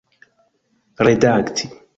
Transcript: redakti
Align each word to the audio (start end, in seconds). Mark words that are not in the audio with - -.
redakti 1.05 1.69